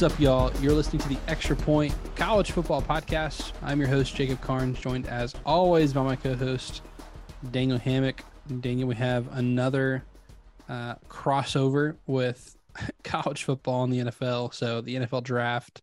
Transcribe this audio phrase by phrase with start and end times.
[0.00, 0.50] What's up, y'all?
[0.62, 3.52] You're listening to the Extra Point College Football Podcast.
[3.62, 6.80] I'm your host, Jacob Karnes, joined as always by my co host,
[7.50, 8.24] Daniel Hammock.
[8.60, 10.02] Daniel, we have another
[10.70, 12.56] uh, crossover with
[13.04, 14.54] college football and the NFL.
[14.54, 15.82] So the NFL draft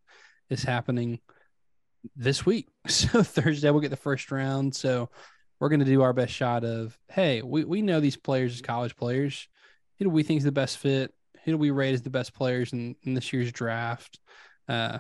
[0.50, 1.20] is happening
[2.16, 2.70] this week.
[2.88, 4.76] So Thursday, we'll get the first round.
[4.76, 5.12] So
[5.60, 8.62] we're going to do our best shot of, hey, we, we know these players as
[8.64, 9.48] college players.
[10.00, 11.14] Who do we think is the best fit?
[11.48, 14.20] Who do we rate as the best players in, in this year's draft?
[14.68, 15.00] Uh,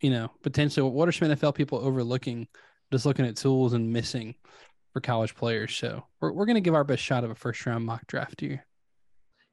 [0.00, 2.48] you know, potentially, what are some NFL people overlooking,
[2.92, 4.34] just looking at tools and missing
[4.92, 5.76] for college players?
[5.76, 8.40] So we're, we're going to give our best shot of a first round mock draft
[8.40, 8.66] here.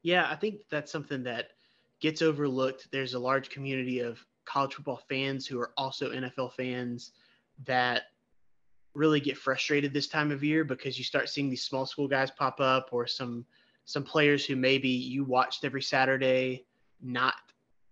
[0.01, 1.49] Yeah, I think that's something that
[2.01, 2.87] gets overlooked.
[2.91, 7.11] There's a large community of college football fans who are also NFL fans
[7.65, 8.05] that
[8.95, 12.31] really get frustrated this time of year because you start seeing these small school guys
[12.31, 13.45] pop up or some
[13.85, 16.65] some players who maybe you watched every Saturday
[17.01, 17.35] not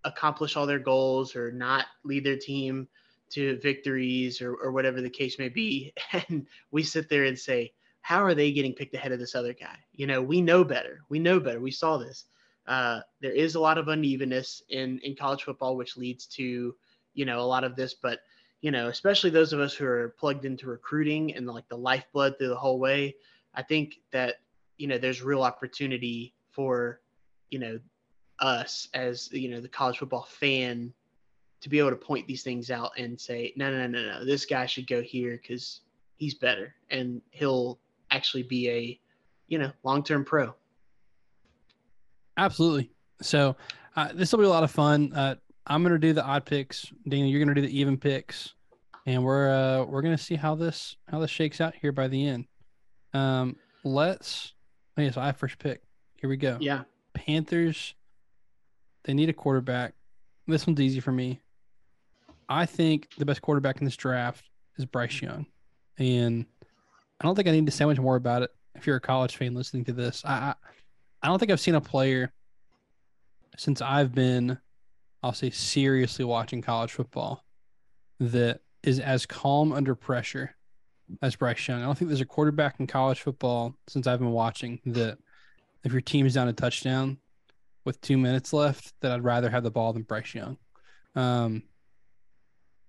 [0.04, 2.88] accomplish all their goals or not lead their team
[3.30, 5.94] to victories or, or whatever the case may be.
[6.28, 9.54] And we sit there and say, how are they getting picked ahead of this other
[9.54, 9.78] guy?
[9.94, 11.02] You know, we know better.
[11.10, 11.60] We know better.
[11.60, 12.26] We saw this.
[12.68, 16.76] Uh, there is a lot of unevenness in in college football, which leads to
[17.14, 17.94] you know a lot of this.
[17.94, 18.20] But
[18.62, 22.38] you know, especially those of us who are plugged into recruiting and like the lifeblood
[22.38, 23.16] through the whole way,
[23.56, 24.36] I think that
[24.82, 27.00] you know there's real opportunity for
[27.52, 27.80] you know
[28.40, 30.92] us as you know the college football fan
[31.62, 34.26] to be able to point these things out and say no no no no no
[34.26, 35.82] this guy should go here because
[36.18, 39.00] he's better and he'll actually be a
[39.48, 40.54] you know long-term pro.
[42.38, 42.90] Absolutely.
[43.22, 43.56] So
[43.96, 45.14] uh, this will be a lot of fun.
[45.14, 45.36] Uh,
[45.68, 46.92] i'm going to do the odd picks.
[47.08, 48.56] Daniel you're going to do the even picks.
[49.06, 52.08] And we're uh, we're going to see how this how this shakes out here by
[52.08, 52.46] the end.
[53.14, 54.54] Um let's
[54.98, 55.82] okay so i first pick.
[56.20, 56.58] Here we go.
[56.60, 56.84] Yeah.
[57.14, 57.96] Panthers
[59.04, 59.94] they need a quarterback.
[60.48, 61.40] This one's easy for me.
[62.50, 64.46] I think the best quarterback in this draft
[64.78, 65.46] is bryce young.
[65.98, 66.46] And
[67.20, 68.52] I don't think I need to say much more about it.
[68.76, 70.54] If you're a college fan listening to this, I, I,
[71.24, 72.32] I don't think I've seen a player
[73.58, 74.58] since I've been,
[75.22, 77.44] I'll say, seriously watching college football
[78.20, 80.56] that is as calm under pressure
[81.22, 81.82] as Bryce Young.
[81.82, 85.18] I don't think there's a quarterback in college football since I've been watching that
[85.84, 87.18] if your team is down a touchdown
[87.86, 90.58] with two minutes left, that I'd rather have the ball than Bryce Young.
[91.16, 91.64] Um,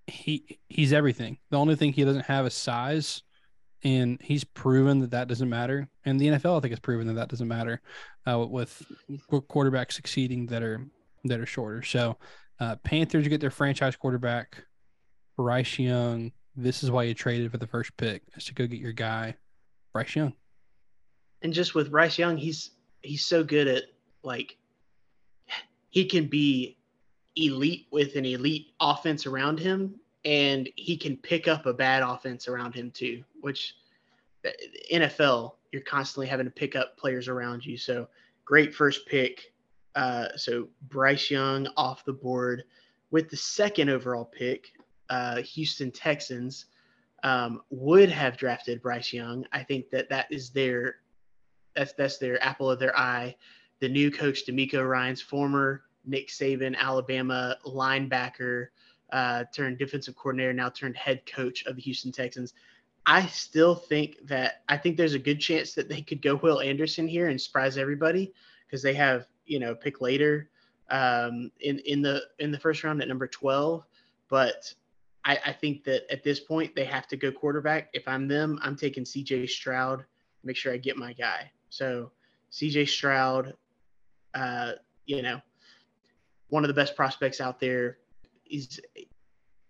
[0.07, 1.37] he he's everything.
[1.49, 3.23] The only thing he doesn't have is size
[3.83, 5.89] and he's proven that that doesn't matter.
[6.05, 7.81] And the NFL, I think, has proven that that doesn't matter
[8.25, 8.81] uh, with
[9.29, 10.85] quarterbacks succeeding that are
[11.25, 11.83] that are shorter.
[11.83, 12.17] So,
[12.59, 14.63] uh, Panthers get their franchise quarterback,
[15.37, 16.31] Bryce Young.
[16.55, 19.35] This is why you traded for the first pick is to go get your guy,
[19.91, 20.33] Bryce Young.
[21.41, 22.71] And just with Bryce Young, he's
[23.01, 23.83] he's so good at
[24.23, 24.57] like
[25.89, 26.77] he can be
[27.35, 32.47] elite with an elite offense around him and he can pick up a bad offense
[32.47, 33.75] around him too, which
[34.91, 37.77] NFL, you're constantly having to pick up players around you.
[37.77, 38.07] So
[38.45, 39.53] great first pick.
[39.95, 42.63] Uh, so Bryce Young off the board
[43.11, 44.72] with the second overall pick.
[45.09, 46.65] Uh, Houston Texans
[47.23, 49.45] um, would have drafted Bryce Young.
[49.51, 50.97] I think that that is their
[51.75, 53.35] that's that's their apple of their eye.
[53.79, 58.67] The new coach DeMeco Ryans, former Nick Saban Alabama linebacker
[59.11, 62.53] uh, turned defensive coordinator, now turned head coach of the Houston Texans.
[63.05, 66.61] I still think that I think there's a good chance that they could go Will
[66.61, 68.33] Anderson here and surprise everybody
[68.65, 70.49] because they have you know pick later
[70.89, 73.85] um, in in the in the first round at number 12.
[74.29, 74.73] But
[75.25, 77.89] I, I think that at this point they have to go quarterback.
[77.93, 79.47] If I'm them, I'm taking C.J.
[79.47, 80.03] Stroud.
[80.43, 81.51] Make sure I get my guy.
[81.69, 82.11] So
[82.49, 82.85] C.J.
[82.85, 83.53] Stroud,
[84.33, 84.73] uh,
[85.05, 85.41] you know,
[86.49, 87.97] one of the best prospects out there
[88.53, 88.79] he's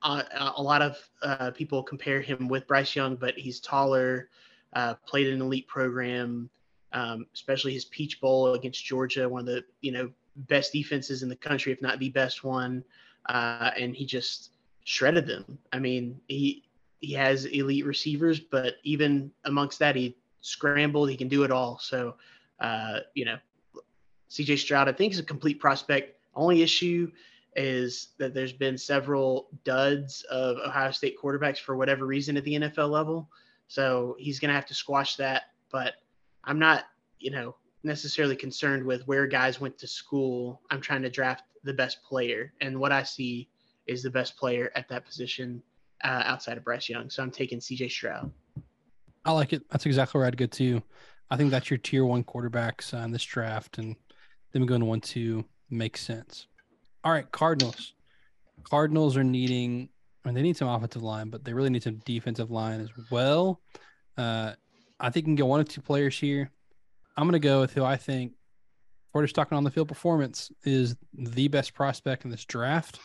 [0.01, 0.23] uh,
[0.57, 4.29] a lot of uh, people compare him with Bryce Young, but he's taller,
[4.73, 6.49] uh, played an elite program,
[6.91, 11.29] um, especially his Peach Bowl against Georgia, one of the you know best defenses in
[11.29, 12.83] the country, if not the best one,
[13.27, 14.51] uh, and he just
[14.83, 15.57] shredded them.
[15.71, 16.63] I mean, he
[16.99, 21.09] he has elite receivers, but even amongst that, he scrambled.
[21.09, 21.77] He can do it all.
[21.79, 22.15] So,
[22.59, 23.37] uh, you know,
[24.29, 24.55] C.J.
[24.55, 26.17] Stroud, I think, is a complete prospect.
[26.33, 27.11] Only issue
[27.55, 32.55] is that there's been several duds of Ohio State quarterbacks for whatever reason at the
[32.55, 33.29] NFL level.
[33.67, 35.43] So he's going to have to squash that.
[35.71, 35.95] But
[36.45, 36.85] I'm not,
[37.19, 40.61] you know, necessarily concerned with where guys went to school.
[40.69, 42.53] I'm trying to draft the best player.
[42.61, 43.49] And what I see
[43.87, 45.61] is the best player at that position
[46.03, 47.09] uh, outside of Bryce Young.
[47.09, 48.31] So I'm taking CJ Stroud.
[49.25, 49.69] I like it.
[49.69, 50.81] That's exactly where I'd go too.
[51.29, 53.77] I think that's your tier one quarterbacks on this draft.
[53.77, 53.95] And
[54.51, 56.47] them going to one two makes sense.
[57.03, 57.93] All right, Cardinals.
[58.63, 59.89] Cardinals are needing,
[60.25, 63.61] mean, they need some offensive line, but they really need some defensive line as well.
[64.17, 64.53] Uh,
[64.99, 66.49] I think you can get one or two players here.
[67.17, 68.33] I'm going to go with who I think,
[69.19, 72.99] just talking on the field performance, is the best prospect in this draft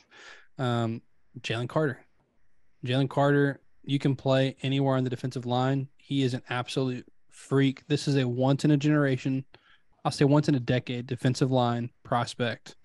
[0.58, 1.02] um,
[1.40, 2.00] Jalen Carter.
[2.84, 5.88] Jalen Carter, you can play anywhere on the defensive line.
[5.96, 7.86] He is an absolute freak.
[7.88, 9.44] This is a once in a generation,
[10.04, 12.76] I'll say once in a decade defensive line prospect.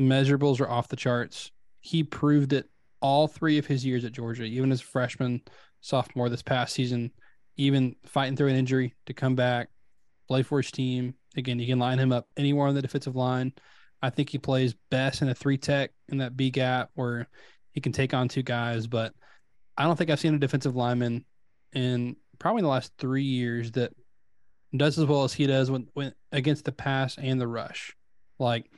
[0.00, 1.50] Measurables are off the charts.
[1.80, 2.68] He proved it
[3.00, 5.42] all three of his years at Georgia, even as a freshman,
[5.80, 7.10] sophomore this past season,
[7.56, 9.68] even fighting through an injury to come back,
[10.26, 11.14] play for his team.
[11.36, 13.52] Again, you can line him up anywhere on the defensive line.
[14.04, 17.26] I think he plays best in a three tech in that B gap where
[17.70, 18.86] he can take on two guys.
[18.86, 19.14] But
[19.78, 21.24] I don't think I've seen a defensive lineman
[21.72, 23.92] in probably the last three years that
[24.76, 27.96] does as well as he does when, when against the pass and the rush.
[28.38, 28.70] Like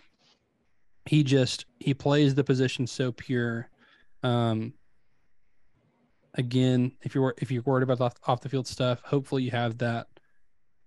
[1.06, 3.68] he just he plays the position so pure.
[4.22, 4.74] Um,
[6.34, 9.78] again, if you're if you're worried about off, off the field stuff, hopefully you have
[9.78, 10.06] that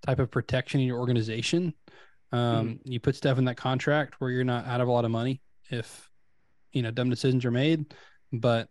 [0.05, 1.73] type of protection in your organization.
[2.31, 2.91] Um, mm-hmm.
[2.91, 5.41] You put stuff in that contract where you're not out of a lot of money
[5.69, 6.09] if
[6.71, 7.93] you know dumb decisions are made.
[8.31, 8.69] But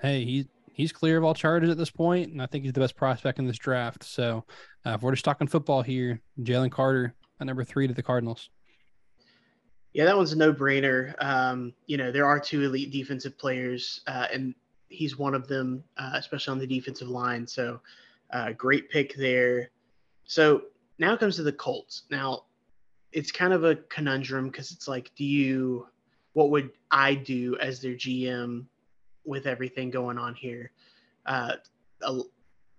[0.00, 2.80] hey, he he's clear of all charges at this point, and I think he's the
[2.80, 4.04] best prospect in this draft.
[4.04, 4.44] So
[4.86, 8.50] uh, if we're just talking football here, Jalen Carter at number three to the Cardinals.
[9.92, 11.14] Yeah, that one's a no-brainer.
[11.18, 14.54] Um, you know, there are two elite defensive players, uh, and
[14.88, 17.44] he's one of them, uh, especially on the defensive line.
[17.44, 17.80] So,
[18.32, 19.70] uh, great pick there.
[20.26, 20.62] So
[21.00, 22.04] now comes to the Colts.
[22.08, 22.44] Now,
[23.12, 25.86] it's kind of a conundrum because it's like, do you,
[26.32, 28.66] what would I do as their GM
[29.24, 30.70] with everything going on here?
[31.26, 31.54] Uh,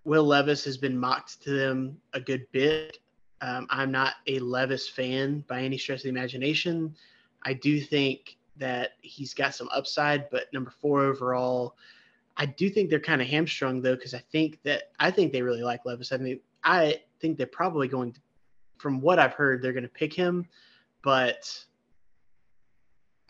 [0.03, 2.97] Will Levis has been mocked to them a good bit.
[3.41, 6.95] Um, I'm not a Levis fan by any stretch of the imagination.
[7.43, 11.75] I do think that he's got some upside, but number four overall,
[12.37, 15.41] I do think they're kind of hamstrung though, because I think that I think they
[15.41, 16.11] really like Levis.
[16.11, 18.19] I mean, I think they're probably going to,
[18.81, 20.45] from what I've heard, they're going to pick him,
[21.03, 21.63] but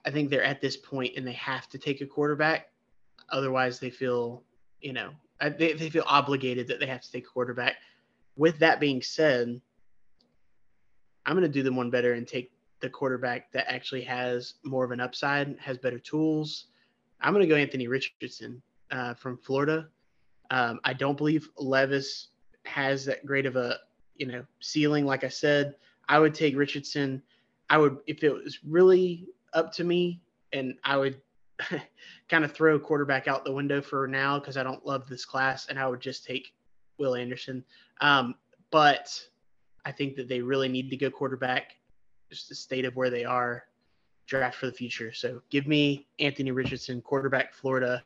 [0.05, 2.69] I think they're at this point and they have to take a quarterback.
[3.29, 4.43] Otherwise, they feel,
[4.79, 5.11] you know,
[5.57, 7.75] they, they feel obligated that they have to take a quarterback.
[8.37, 9.61] With that being said,
[11.25, 14.85] I'm going to do them one better and take the quarterback that actually has more
[14.85, 16.67] of an upside, has better tools.
[17.19, 19.89] I'm going to go Anthony Richardson uh, from Florida.
[20.49, 22.29] Um, I don't believe Levis
[22.65, 23.77] has that great of a
[24.21, 25.05] you know ceiling.
[25.05, 25.75] Like I said,
[26.07, 27.23] I would take Richardson.
[27.71, 30.21] I would if it was really up to me,
[30.53, 31.19] and I would
[32.29, 35.67] kind of throw quarterback out the window for now because I don't love this class,
[35.67, 36.53] and I would just take
[36.99, 37.65] Will Anderson.
[37.99, 38.35] Um,
[38.69, 39.19] but
[39.85, 41.75] I think that they really need to go quarterback,
[42.29, 43.63] just the state of where they are,
[44.27, 45.11] draft for the future.
[45.11, 48.03] So give me Anthony Richardson, quarterback, Florida.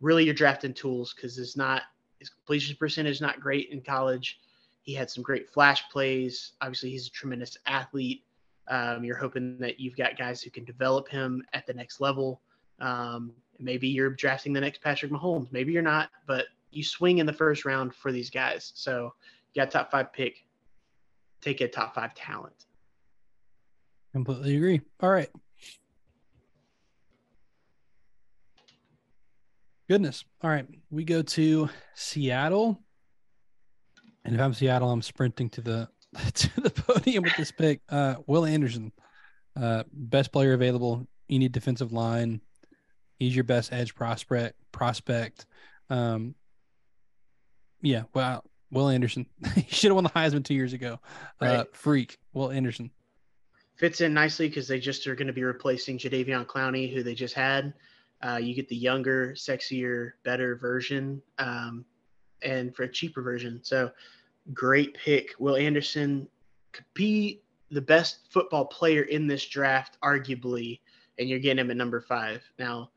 [0.00, 1.82] Really, you're drafting tools because it's not
[2.18, 4.40] his completion percentage not great in college.
[4.82, 6.52] He had some great flash plays.
[6.60, 8.24] Obviously, he's a tremendous athlete.
[8.68, 12.40] Um, you're hoping that you've got guys who can develop him at the next level.
[12.80, 15.50] Um, maybe you're drafting the next Patrick Mahomes.
[15.52, 18.72] Maybe you're not, but you swing in the first round for these guys.
[18.74, 19.14] So
[19.52, 20.44] you got top five pick
[21.42, 22.66] take a top five talent.
[24.12, 24.80] Completely agree.
[25.00, 25.28] All right.
[29.88, 30.24] Goodness.
[30.42, 30.66] All right.
[30.90, 32.80] We go to Seattle.
[34.24, 35.88] And if I'm Seattle, I'm sprinting to the
[36.34, 37.80] to the podium with this pick.
[37.88, 38.92] Uh, Will Anderson,
[39.60, 41.06] uh, best player available.
[41.28, 42.40] You need defensive line.
[43.18, 44.56] He's your best edge prospect.
[44.72, 45.46] Prospect.
[45.90, 46.34] Um,
[47.80, 48.02] yeah.
[48.14, 49.26] Well, Will Anderson.
[49.54, 50.98] he should have won the Heisman two years ago.
[51.40, 51.56] Uh, right.
[51.56, 52.18] Uh, freak.
[52.32, 52.90] Will Anderson.
[53.76, 57.14] Fits in nicely because they just are going to be replacing Jadeveon Clowney, who they
[57.14, 57.72] just had.
[58.22, 61.84] Uh, you get the younger, sexier, better version, um,
[62.44, 63.60] and for a cheaper version.
[63.62, 63.90] So,
[64.52, 65.34] great pick.
[65.38, 66.28] Will Anderson
[66.72, 70.80] could be the best football player in this draft, arguably,
[71.18, 72.42] and you're getting him at number five.
[72.58, 72.90] Now,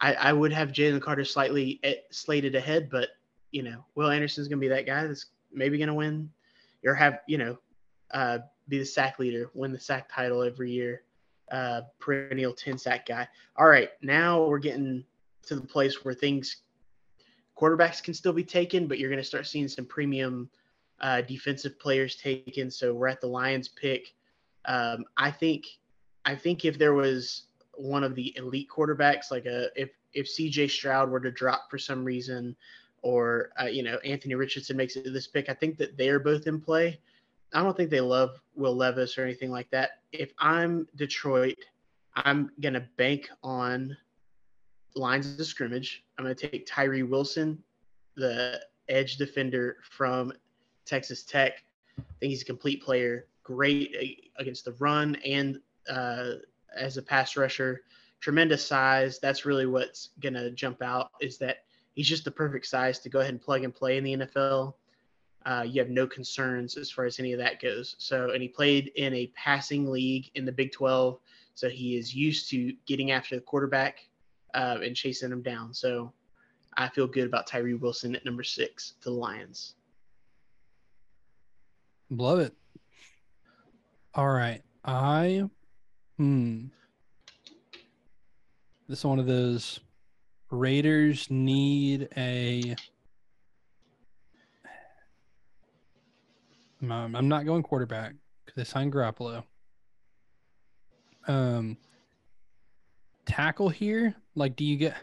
[0.00, 3.10] I, I would have Jalen Carter slightly at, eh, slated ahead, but
[3.52, 6.30] you know, Will Anderson's going to be that guy that's maybe going to win
[6.84, 7.58] or have, you know,
[8.12, 11.02] uh, be the sack leader, win the sack title every year,
[11.50, 13.28] uh, perennial 10 sack guy.
[13.56, 15.04] All right, now we're getting
[15.44, 16.61] to the place where things,
[17.58, 20.48] quarterbacks can still be taken, but you're going to start seeing some premium
[21.00, 22.70] uh, defensive players taken.
[22.70, 24.14] So we're at the Lions pick.
[24.64, 25.66] Um, I think,
[26.24, 27.44] I think if there was
[27.74, 31.78] one of the elite quarterbacks, like a if if CJ Stroud were to drop for
[31.78, 32.54] some reason,
[33.02, 35.48] or uh, you know Anthony Richardson makes it to this pick.
[35.48, 37.00] I think that they are both in play.
[37.54, 40.00] I don't think they love Will Levis or anything like that.
[40.12, 41.58] If I'm Detroit,
[42.14, 43.96] I'm gonna bank on
[44.94, 46.04] lines of scrimmage.
[46.18, 47.62] I'm going to take Tyree Wilson,
[48.16, 50.32] the edge defender from
[50.84, 51.64] Texas Tech.
[51.98, 56.34] I think he's a complete player, great against the run and uh,
[56.76, 57.82] as a pass rusher.
[58.20, 59.18] Tremendous size.
[59.18, 63.08] That's really what's going to jump out is that he's just the perfect size to
[63.08, 64.74] go ahead and plug and play in the NFL.
[65.44, 67.96] Uh, you have no concerns as far as any of that goes.
[67.98, 71.18] So, and he played in a passing league in the Big 12.
[71.54, 74.08] So he is used to getting after the quarterback
[74.54, 75.72] uh, and chasing him down.
[75.74, 76.12] So
[76.76, 79.74] I feel good about Tyree Wilson at number six to the Lions.
[82.10, 82.54] Love it.
[84.14, 84.62] All right.
[84.84, 85.48] I,
[86.18, 86.66] hmm.
[88.88, 89.80] This is one of those
[90.50, 92.76] Raiders need a.
[96.82, 99.44] I'm not going quarterback because they signed Garoppolo.
[101.26, 101.78] Um,
[103.24, 104.96] tackle here, like, do you get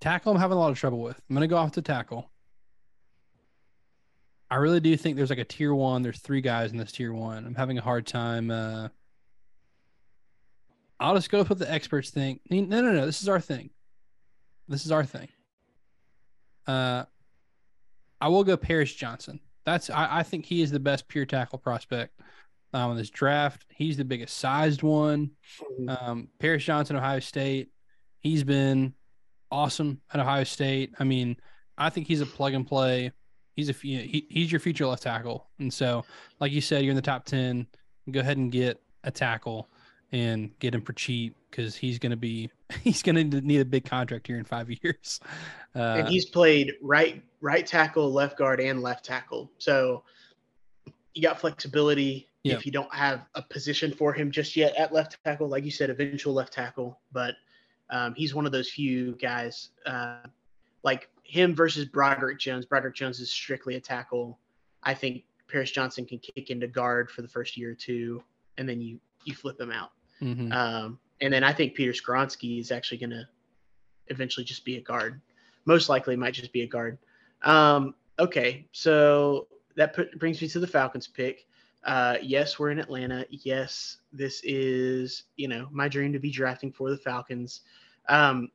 [0.00, 0.32] tackle?
[0.32, 1.20] I'm having a lot of trouble with.
[1.28, 2.30] I'm gonna go off to tackle.
[4.50, 6.02] I really do think there's like a tier one.
[6.02, 7.46] There's three guys in this tier one.
[7.46, 8.50] I'm having a hard time.
[8.50, 8.88] Uh,
[10.98, 12.40] I'll just go with what the experts think.
[12.50, 13.06] No, no, no.
[13.06, 13.70] This is our thing.
[14.68, 15.28] This is our thing.
[16.66, 17.04] Uh,
[18.20, 19.40] I will go Paris Johnson.
[19.64, 22.20] That's I, I think he is the best pure tackle prospect
[22.72, 23.66] um, in this draft.
[23.70, 25.30] He's the biggest sized one.
[25.80, 25.88] Mm-hmm.
[25.88, 27.70] Um, Paris Johnson, Ohio State.
[28.20, 28.94] He's been
[29.50, 30.94] awesome at Ohio State.
[30.98, 31.36] I mean,
[31.76, 33.12] I think he's a plug and play.
[33.56, 36.04] He's a he, he's your future left tackle, and so
[36.38, 37.66] like you said, you're in the top ten.
[38.10, 39.68] Go ahead and get a tackle
[40.12, 42.50] and get him for cheap because he's going to be
[42.82, 45.20] he's going to need a big contract here in five years.
[45.74, 49.50] Uh, and he's played right right tackle, left guard, and left tackle.
[49.58, 50.04] So
[51.14, 52.58] you got flexibility yep.
[52.58, 55.70] if you don't have a position for him just yet at left tackle, like you
[55.70, 57.00] said, eventual left tackle.
[57.12, 57.34] But
[57.90, 60.18] um, he's one of those few guys uh,
[60.82, 62.64] like him versus Broderick Jones.
[62.64, 64.38] Broderick Jones is strictly a tackle.
[64.82, 68.22] I think Paris Johnson can kick into guard for the first year or two,
[68.58, 69.90] and then you you flip him out.
[70.22, 70.52] Mm-hmm.
[70.52, 73.28] Um, and then I think Peter Skoronski is actually going to
[74.06, 75.20] eventually just be a guard.
[75.66, 76.98] Most likely, might just be a guard.
[77.42, 81.46] Um, okay, so that put, brings me to the Falcons pick.
[81.84, 83.24] Uh, yes, we're in Atlanta.
[83.30, 87.62] Yes, this is you know my dream to be drafting for the Falcons.
[88.08, 88.50] Um,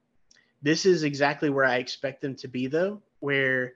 [0.61, 3.73] this is exactly where I expect them to be, though, where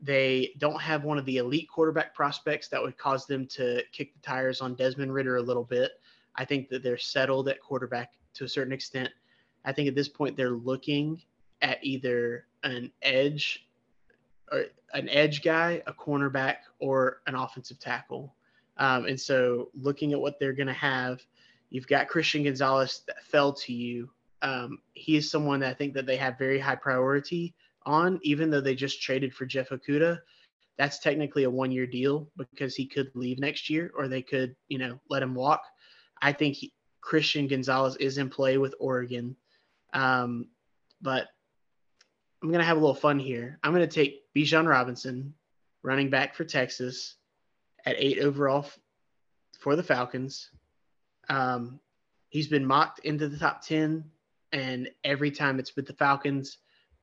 [0.00, 4.12] they don't have one of the elite quarterback prospects that would cause them to kick
[4.14, 5.92] the tires on Desmond Ridder a little bit.
[6.34, 9.10] I think that they're settled at quarterback to a certain extent.
[9.64, 11.22] I think at this point they're looking
[11.60, 13.68] at either an edge
[14.50, 18.34] or an edge guy, a cornerback, or an offensive tackle.
[18.78, 21.20] Um, and so looking at what they're going to have,
[21.70, 24.10] you've got Christian Gonzalez that fell to you.
[24.42, 28.50] Um, he is someone that I think that they have very high priority on, even
[28.50, 30.18] though they just traded for Jeff Okudah.
[30.78, 34.78] That's technically a one-year deal because he could leave next year, or they could, you
[34.78, 35.62] know, let him walk.
[36.20, 39.36] I think he, Christian Gonzalez is in play with Oregon.
[39.92, 40.48] Um,
[41.00, 41.28] but
[42.42, 43.58] I'm going to have a little fun here.
[43.62, 45.34] I'm going to take Bijan Robinson,
[45.82, 47.16] running back for Texas,
[47.84, 48.78] at eight overall f-
[49.58, 50.50] for the Falcons.
[51.28, 51.80] Um,
[52.28, 54.04] he's been mocked into the top 10,
[54.52, 56.58] and every time it's with the Falcons,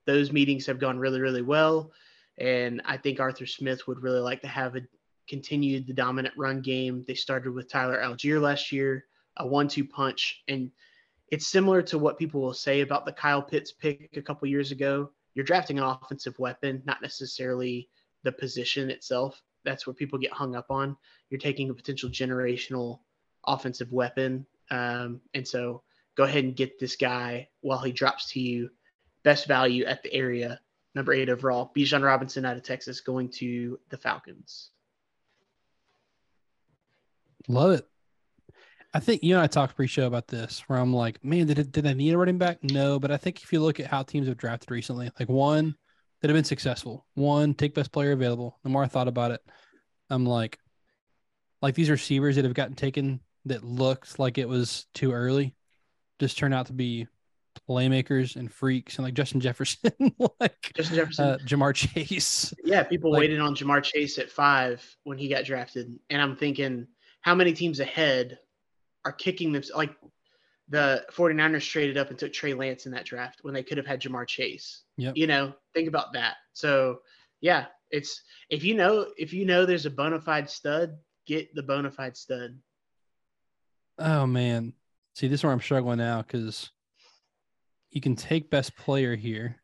[0.05, 1.91] those meetings have gone really, really well.
[2.37, 4.81] And I think Arthur Smith would really like to have a
[5.27, 7.05] continued the dominant run game.
[7.07, 9.05] They started with Tyler Allgeier last year
[9.37, 10.69] a one-two punch, and
[11.31, 14.71] it's similar to what people will say about the Kyle Pitts pick a couple years
[14.71, 15.11] ago.
[15.33, 17.87] You're drafting an offensive weapon, not necessarily
[18.23, 19.41] the position itself.
[19.69, 20.97] That's where people get hung up on.
[21.29, 23.01] You're taking a potential generational
[23.45, 25.83] offensive weapon, um, and so
[26.15, 28.71] go ahead and get this guy while he drops to you.
[29.21, 30.59] Best value at the area,
[30.95, 31.71] number eight overall.
[31.77, 34.71] Bijan Robinson out of Texas going to the Falcons.
[37.47, 37.87] Love it.
[38.91, 41.85] I think you and I talked pre-show about this, where I'm like, man, did did
[41.85, 42.63] I need a running back?
[42.63, 45.75] No, but I think if you look at how teams have drafted recently, like one
[46.21, 48.59] that have been successful, one take best player available.
[48.63, 49.41] The more I thought about it,
[50.09, 50.59] I'm like,
[51.61, 55.55] like these receivers that have gotten taken that looked like it was too early,
[56.19, 57.07] just turn out to be
[57.67, 59.91] playmakers and freaks, and like Justin Jefferson,
[60.39, 62.53] like Justin Jefferson, uh, Ja'Marr Chase.
[62.63, 66.35] Yeah, people like, waited on Ja'Marr Chase at five when he got drafted, and I'm
[66.35, 66.87] thinking,
[67.21, 68.39] how many teams ahead
[69.05, 69.95] are kicking them like
[70.69, 73.87] the 49ers traded up and took Trey Lance in that draft when they could have
[73.87, 74.83] had Ja'Marr Chase.
[74.97, 75.17] Yep.
[75.17, 76.35] You know, think about that.
[76.53, 76.99] So
[77.41, 81.63] yeah, it's if you know if you know there's a bona fide stud, get the
[81.63, 82.57] bona fide stud.
[83.97, 84.73] Oh man.
[85.15, 86.69] See, this is where I'm struggling now because
[87.89, 89.57] you can take best player here.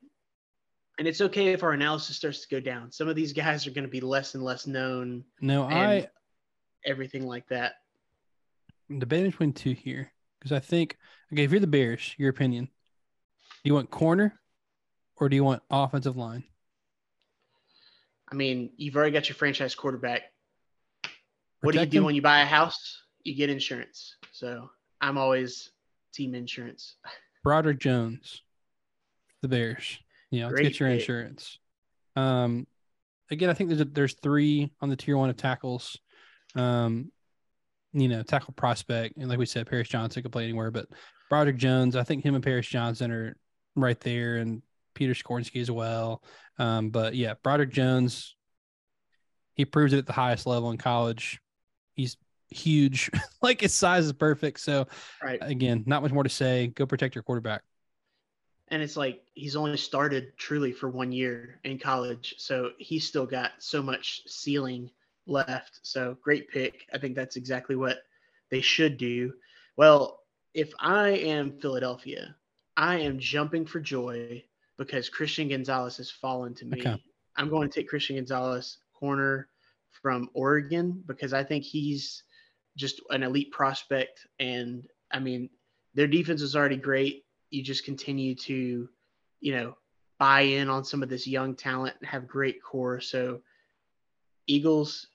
[0.97, 2.91] And it's okay if our analysis starts to go down.
[2.91, 5.23] Some of these guys are going to be less and less known.
[5.41, 6.07] No, I
[6.85, 7.73] everything like that.
[8.89, 10.97] I'm debating between two here because I think
[11.33, 12.71] okay, if you're the Bears, your opinion, do
[13.63, 14.39] you want corner
[15.17, 16.43] or do you want offensive line?
[18.31, 20.23] I mean, you've already got your franchise quarterback.
[21.61, 23.01] What do you do when you buy a house?
[23.23, 24.17] You get insurance.
[24.31, 24.69] So
[25.01, 25.71] I'm always
[26.13, 26.95] team insurance.
[27.43, 28.41] Broderick Jones,
[29.41, 29.99] the Bears.
[30.31, 30.99] Yeah, let's get your pick.
[30.99, 31.59] insurance.
[32.15, 32.65] Um,
[33.29, 35.97] again, I think there's a, there's three on the tier one of tackles.
[36.55, 37.11] Um,
[37.93, 40.87] you know, tackle prospect, and like we said, Paris Johnson could play anywhere, but
[41.29, 43.37] Broderick Jones, I think him and Paris Johnson are
[43.75, 44.61] right there, and
[44.95, 46.23] Peter Skoronski as well.
[46.57, 48.35] Um, but yeah, Broderick Jones,
[49.53, 51.39] he proves it at the highest level in college.
[51.93, 52.17] He's
[52.49, 53.11] huge,
[53.41, 54.59] like his size is perfect.
[54.59, 54.87] So,
[55.23, 55.39] right.
[55.41, 56.67] again, not much more to say.
[56.67, 57.61] Go protect your quarterback.
[58.69, 63.27] And it's like he's only started truly for one year in college, so he's still
[63.27, 64.89] got so much ceiling
[65.27, 65.79] left.
[65.83, 66.87] So great pick.
[66.91, 67.99] I think that's exactly what
[68.49, 69.33] they should do.
[69.77, 70.21] Well,
[70.55, 72.35] if I am Philadelphia,
[72.75, 74.43] I am jumping for joy
[74.77, 76.79] because Christian Gonzalez has fallen to me.
[76.79, 77.01] Okay.
[77.37, 79.47] I'm going to take Christian Gonzalez corner
[80.01, 82.23] from Oregon because I think he's
[82.77, 84.27] just an elite prospect.
[84.39, 85.49] And I mean,
[85.93, 87.25] their defense is already great.
[87.49, 88.89] You just continue to,
[89.39, 89.77] you know,
[90.19, 92.99] buy in on some of this young talent and have great core.
[92.99, 93.41] So
[94.47, 95.07] Eagles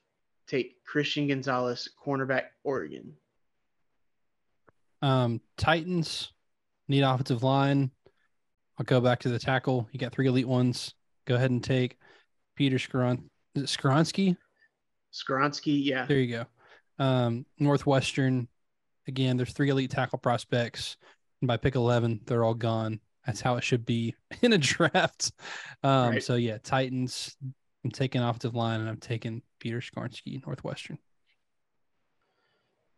[0.47, 3.13] take Christian Gonzalez, cornerback, Oregon.
[5.01, 6.31] Um, Titans
[6.87, 7.91] need offensive line.
[8.81, 9.87] I'll go back to the tackle.
[9.91, 10.95] You got three elite ones.
[11.27, 11.99] Go ahead and take
[12.55, 12.81] Peter it
[13.55, 14.35] Skoronski?
[15.13, 16.07] Skoronski, yeah.
[16.07, 16.35] There you
[16.97, 17.03] go.
[17.03, 18.47] Um, Northwestern.
[19.07, 20.97] Again, there's three elite tackle prospects.
[21.41, 22.99] And by pick 11, they're all gone.
[23.23, 25.31] That's how it should be in a draft.
[25.83, 26.23] Um, right.
[26.23, 27.37] So, yeah, Titans.
[27.85, 30.97] I'm taking offensive line and I'm taking Peter Skoronski, Northwestern.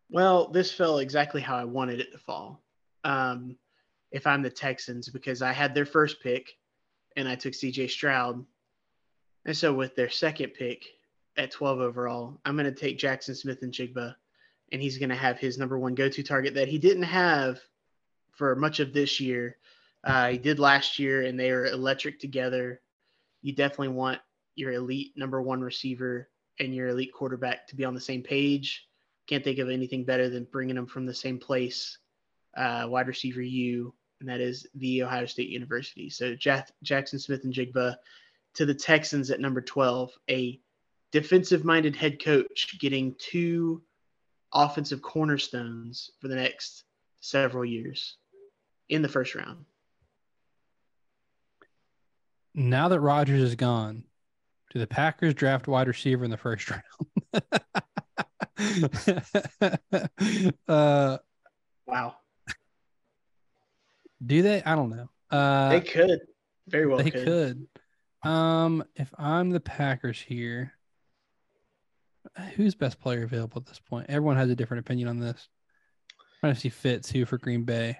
[0.10, 2.64] Well, this fell exactly how I wanted it to fall.
[3.04, 3.58] Um,
[4.14, 6.54] if I'm the Texans, because I had their first pick
[7.18, 8.46] and I took CJ Stroud.
[9.46, 10.86] And so with their second pick
[11.36, 14.16] at 12 overall, I'm going to take Jaxon Smith-Njigba,
[14.72, 17.60] and he's going to have his number one go to target that he didn't have
[18.32, 19.58] for much of this year.
[20.04, 22.82] Uh, he did last year, and they are electric together.
[23.42, 24.22] You definitely want
[24.56, 28.88] your elite number one receiver and your elite quarterback to be on the same page.
[29.28, 31.98] Can't think of anything better than bringing them from the same place.
[32.56, 33.94] Uh, wide receiver U,
[34.24, 36.10] and that is the Ohio State University.
[36.10, 37.98] So Jack, Jaxon Smith-Njigba
[38.54, 40.62] to the Texans at number 12, a
[41.12, 43.82] defensive minded head coach getting two
[44.54, 46.86] offensive cornerstones for the next
[47.20, 48.16] several years
[48.88, 49.66] in the first round.
[52.56, 54.06] Now that Rodgers is gone,
[54.72, 56.84] do the Packers draft wide receiver in the first round?
[60.70, 61.18] uh,
[61.86, 62.16] wow.
[64.26, 64.64] Do they?
[64.64, 65.10] I don't know.
[65.30, 66.20] Uh, they could
[66.68, 66.98] very well.
[66.98, 67.26] They could.
[67.26, 68.30] could.
[68.30, 70.74] Um, if I'm the Packers here,
[72.56, 74.06] who's best player available at this point?
[74.10, 75.50] Everyone has a different opinion on this.
[76.20, 77.98] I'm trying to see Fitz who for Green Bay.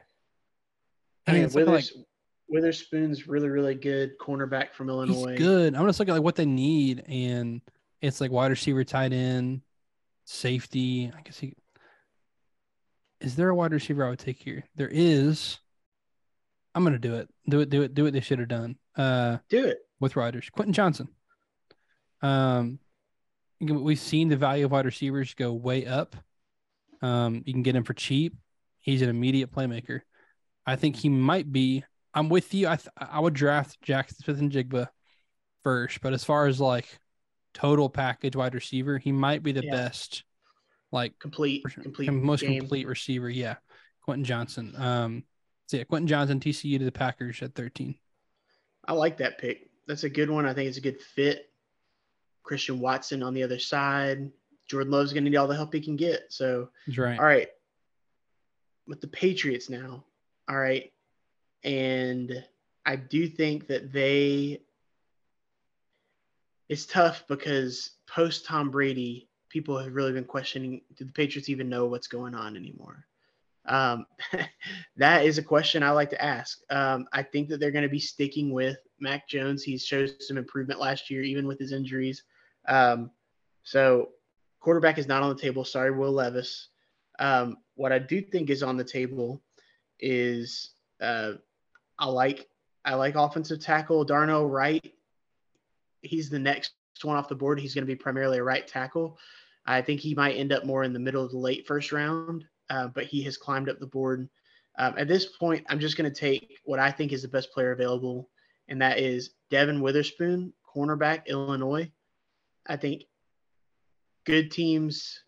[1.28, 2.06] I mean, Withers, like,
[2.50, 5.32] Witherspoon's really, really good cornerback from Illinois.
[5.32, 5.76] He's good.
[5.76, 7.62] I'm just looking at like what they need, and
[8.02, 9.62] it's like wide receiver, tight end,
[10.26, 11.12] safety.
[11.18, 11.56] I guess he.
[13.20, 14.64] Is there a wide receiver I would take here?
[14.76, 15.60] There is.
[16.76, 17.30] I'm gonna do it.
[17.48, 17.70] Do it.
[17.70, 17.94] Do it.
[17.94, 18.78] Do what they should have done.
[18.96, 20.50] Uh, do it with Riders.
[20.52, 21.08] Quentin Johnston.
[22.22, 22.80] Um,
[23.60, 26.16] we've seen the value of wide receivers go way up.
[27.02, 28.36] Um, you can get him for cheap.
[28.80, 30.02] He's an immediate playmaker.
[30.66, 31.84] I think he might be.
[32.14, 32.68] I'm with you.
[32.68, 34.88] I th- I would draft Jaxon Smith-Njigba
[35.64, 36.88] first, but as far as like
[37.54, 39.72] total package wide receiver, he might be the yeah.
[39.72, 40.24] best.
[40.92, 42.60] Like complete, complete, most game.
[42.60, 43.30] complete receiver.
[43.30, 43.56] Yeah,
[44.04, 44.76] Quentin Johnston.
[44.78, 45.24] Um,
[45.68, 47.96] so yeah, Quentin Johnston, TCU to the Packers at 13.
[48.86, 49.70] I like that pick.
[49.88, 50.46] That's a good one.
[50.46, 51.50] I think it's a good fit.
[52.44, 54.32] Christian Watson on the other side.
[54.68, 56.26] Jordan Love's going to need all the help he can get.
[56.30, 57.20] So, That's right.
[57.20, 57.50] All right.
[58.88, 60.04] With the Patriots now.
[60.50, 60.92] All right.
[61.64, 62.44] And
[62.86, 64.62] I do think that they,
[66.68, 71.70] it's tough because post Tom Brady, people have really been questioning do the Patriots even
[71.70, 73.06] know what's going on anymore?
[73.66, 74.06] Um,
[74.98, 76.60] that is a question I like to ask.
[76.70, 79.64] Um, I think that they're going to be sticking with Mac Jones.
[79.64, 82.24] He showed some improvement last year, even with his injuries.
[82.68, 83.12] Um,
[83.64, 84.10] so,
[84.60, 85.64] quarterback is not on the table.
[85.64, 86.70] Sorry, Will Levis.
[87.20, 89.42] Um, what I do think is on the table
[90.00, 90.72] is
[91.02, 91.34] uh,
[92.00, 92.48] I like
[92.86, 94.94] I like offensive tackle Darnell Wright.
[96.02, 97.60] He's the next one off the board.
[97.60, 99.18] He's going to be primarily a right tackle.
[99.66, 102.46] I think he might end up more in the middle of the late first round,
[102.70, 104.30] uh, but he has climbed up the board.
[104.78, 107.52] Um, at this point, I'm just going to take what I think is the best
[107.52, 108.30] player available,
[108.68, 111.92] and that is Devin Witherspoon, cornerback, Illinois.
[112.68, 113.04] I think
[114.26, 115.22] good teams,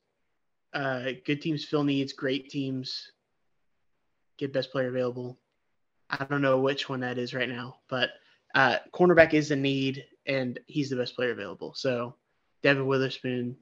[0.73, 3.11] uh, good teams fill needs, great teams
[4.37, 5.39] get best player available.
[6.09, 8.09] I don't know which one that is right now, but
[8.53, 11.73] uh, cornerback is a need, and he's the best player available.
[11.75, 12.15] So
[12.63, 13.57] Devin Witherspoon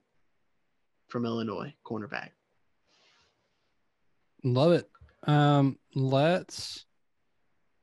[1.07, 2.29] from Illinois, cornerback.
[4.43, 4.89] Love it.
[5.25, 6.85] Um, let's.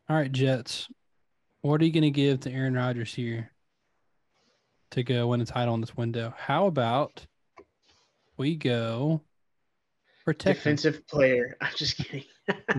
[0.08, 0.88] All right, Jets.
[1.62, 3.50] What are you going to give to Aaron Rodgers here
[4.90, 6.34] to go win a title in this window?
[6.36, 7.26] How about
[8.36, 9.22] we go
[10.24, 11.04] protect defensive him.
[11.08, 11.56] player?
[11.60, 12.24] I'm just kidding.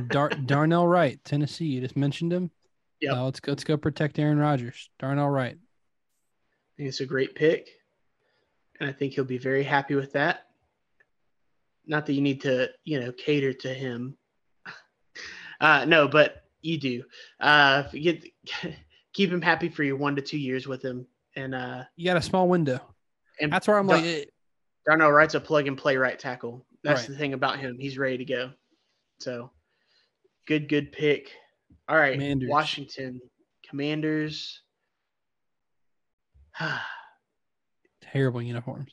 [0.08, 1.66] Dar- Darnell Wright, Tennessee.
[1.66, 2.52] You just mentioned him.
[3.00, 3.14] Yeah.
[3.14, 3.52] Uh, let's go.
[3.52, 4.90] Let's go protect Aaron Rodgers.
[5.00, 5.56] Darnell Wright.
[5.56, 7.70] I think it's a great pick,
[8.80, 10.48] and I think he'll be very happy with that.
[11.86, 14.18] Not that you need to, you know, cater to him.
[15.60, 17.04] Uh, no, but you do.
[17.40, 18.26] Uh, get
[19.14, 22.18] keep him happy for your one to two years with him, and uh, you got
[22.18, 22.80] a small window.
[23.40, 24.30] And that's where I'm Dar- like,
[24.88, 26.66] Darnell Wright's a plug and play right tackle.
[26.84, 27.10] That's right.
[27.10, 27.78] the thing about him.
[27.80, 28.52] He's ready to go.
[29.20, 29.52] So
[30.48, 31.30] good, good pick.
[31.88, 32.50] All right, Commanders.
[32.50, 33.22] Washington
[33.70, 34.62] Commanders.
[38.02, 38.92] Terrible uniforms.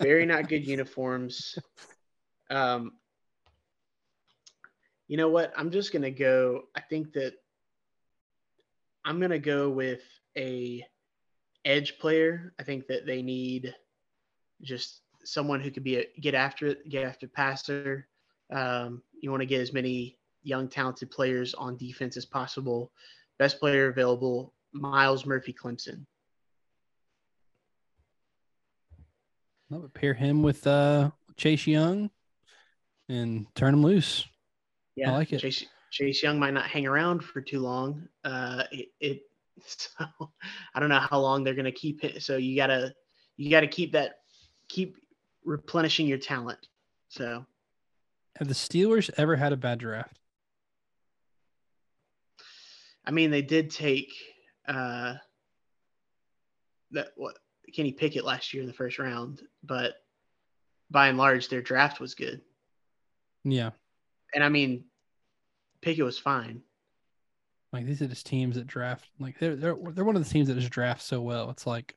[0.00, 1.58] Very not good uniforms.
[2.50, 2.92] Um,
[5.06, 5.52] you know what?
[5.56, 6.62] I'm just gonna go.
[6.74, 7.34] I think that
[9.04, 10.02] I'm gonna go with
[10.36, 10.84] a
[11.64, 12.54] edge player.
[12.58, 13.74] I think that they need
[14.62, 18.06] just someone who could be a get after it, get after passer.
[18.50, 22.92] Um, you want to get as many young talented players on defense as possible.
[23.38, 26.06] Best player available, Myles Murphy Clemson.
[29.72, 32.10] I would pair him with uh, Chase Young
[33.08, 34.26] and turn him loose.
[34.96, 35.40] Yeah, I like it.
[35.40, 38.08] Chase, Chase Young might not hang around for too long.
[38.24, 39.22] Uh, it, it
[39.66, 39.88] so
[40.74, 42.22] I don't know how long they're going to keep it.
[42.22, 42.94] So you gotta
[43.36, 44.20] you gotta keep that
[44.68, 44.96] keep
[45.44, 46.66] replenishing your talent.
[47.08, 47.44] So
[48.36, 50.18] have the Steelers ever had a bad draft?
[53.04, 54.12] I mean, they did take
[54.68, 55.14] uh,
[56.92, 57.36] that what
[57.74, 59.94] Kenny Pickett last year in the first round, but
[60.90, 62.40] by and large, their draft was good.
[63.44, 63.70] Yeah,
[64.34, 64.84] and I mean,
[65.80, 66.62] Pickett was fine.
[67.72, 69.08] Like these are just teams that draft.
[69.18, 71.50] Like they're they're they're one of the teams that just draft so well.
[71.50, 71.94] It's like,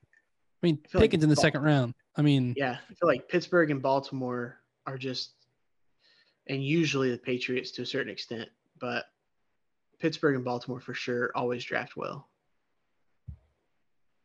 [0.62, 1.94] I mean, I Pickens like in the second round.
[2.16, 5.32] I mean, yeah, I feel like Pittsburgh and Baltimore are just,
[6.48, 8.50] and usually the Patriots to a certain extent,
[8.80, 9.06] but
[10.00, 12.30] Pittsburgh and Baltimore for sure always draft well.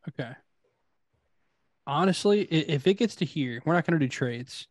[0.08, 0.32] Okay.
[1.88, 4.68] Honestly, if it gets to here, we're not going to do trades.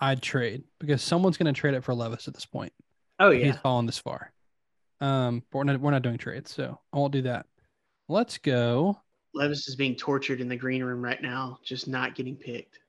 [0.00, 2.72] I'd trade because someone's going to trade it for Levis at this point.
[3.20, 4.32] Oh yeah, he's fallen this far.
[5.00, 7.46] Um, but we're not we're not doing trades, so I won't do that.
[8.08, 9.00] Let's go.
[9.34, 12.80] Levis is being tortured in the green room right now, just not getting picked.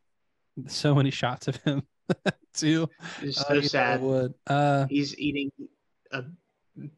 [0.67, 1.83] So many shots of him
[2.53, 2.89] too.
[3.21, 4.01] It's so uh, sad.
[4.01, 4.33] Would.
[4.47, 5.51] Uh, he's eating
[6.11, 6.23] a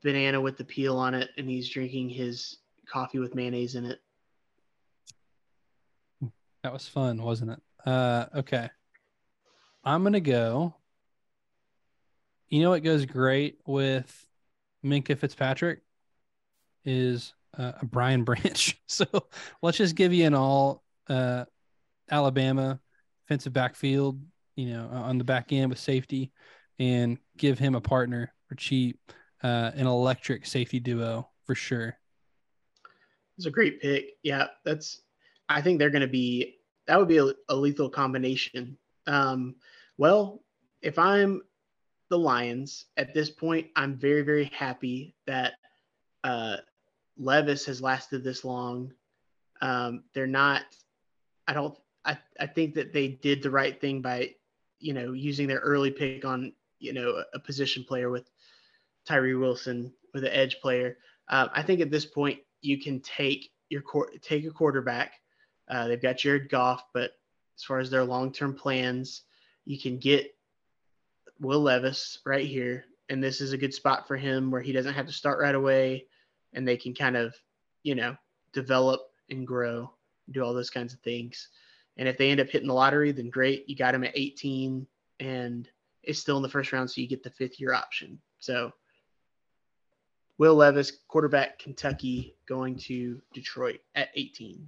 [0.04, 2.58] banana with the peel on it, and he's drinking his
[2.88, 4.00] coffee with mayonnaise in it.
[6.64, 7.60] That was fun, wasn't it?
[7.86, 8.70] Uh, okay.
[9.84, 10.76] I'm gonna go.
[12.50, 14.28] You know what goes great with
[14.84, 15.82] Minkah Fitzpatrick
[16.86, 18.78] is uh, a Brian Branch.
[18.88, 19.06] So
[19.62, 21.46] let's just give you an all uh,
[22.10, 22.80] Alabama
[23.32, 24.22] defensive backfield,
[24.56, 26.32] you know, on the back end with safety,
[26.80, 29.00] and give him a partner for cheap,
[29.42, 31.98] uh, an electric safety duo for sure.
[33.38, 34.18] It's a great pick.
[34.24, 35.02] Yeah, that's.
[35.52, 36.58] I think they're going to be.
[36.88, 38.78] That would be a, a lethal combination.
[39.08, 39.56] Um,
[39.98, 40.44] well,
[40.82, 41.42] if I'm
[42.10, 45.54] the Lions at this point, I'm very, very happy that
[46.24, 46.58] uh,
[47.18, 48.92] Levis has lasted this long.
[49.62, 50.64] Um, they're not,
[51.48, 54.36] I don't, I, I think that they did the right thing by,
[54.80, 58.30] you know, using their early pick on, you know, a position player with
[59.06, 60.98] Tyree Wilson with an edge player.
[61.30, 63.84] Uh, I think at this point you can take your
[64.22, 65.14] take a quarterback.
[65.72, 67.12] Uh, they've got Jared Goff, but
[67.58, 69.22] as far as their long term plans,
[69.66, 70.36] you can get
[71.40, 74.94] Will Levis right here, and this is a good spot for him where he doesn't
[74.94, 76.06] have to start right away,
[76.54, 77.34] and they can kind of,
[77.84, 78.18] you know,
[78.52, 79.90] develop and grow,
[80.32, 81.48] do all those kinds of things.
[81.98, 84.86] And if they end up hitting the lottery, then great, you got him at 18,
[85.22, 85.70] and
[86.04, 88.20] it's still in the first round, so you get the fifth year option.
[88.40, 88.74] So
[90.38, 94.68] Will Levis, quarterback, Kentucky, going to Detroit at 18.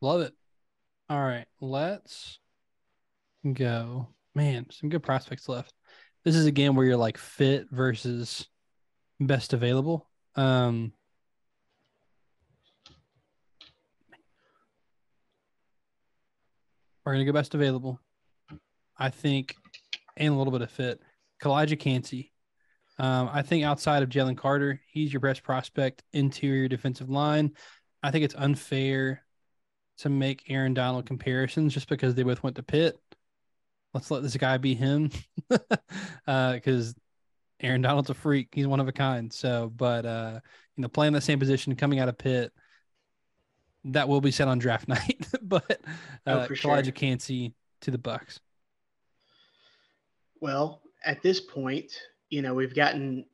[0.00, 0.32] Love it.
[1.08, 2.38] All right, let's
[3.52, 4.08] go.
[4.34, 5.74] Man, some good prospects left.
[6.24, 8.46] This is a game where you're like fit versus
[9.18, 10.08] best available.
[10.36, 10.92] Um,
[17.04, 18.00] we're gonna go best available.
[18.96, 19.56] I think,
[20.16, 21.00] and a little bit of fit.
[21.42, 22.32] Calijah Kancey.
[22.98, 27.52] Um, I think outside of Jalen Carter, he's your best prospect interior defensive line.
[28.02, 29.24] I think it's unfair
[30.00, 32.98] to make Aaron Donald comparisons just because they both went to Pitt.
[33.92, 35.10] Let's let this guy be him
[35.48, 35.64] because
[36.26, 37.00] uh,
[37.60, 38.48] Aaron Donald's a freak.
[38.52, 39.32] He's one of a kind.
[39.32, 40.40] So, but uh,
[40.76, 42.52] you know, playing the same position, coming out of Pitt,
[43.84, 45.26] that will be set on draft night.
[45.42, 45.80] but
[46.26, 46.82] oh, uh, oh, sure.
[46.92, 48.40] Kancey to the Bucks.
[50.40, 51.92] Well, at this point,
[52.30, 53.26] you know, we've gotten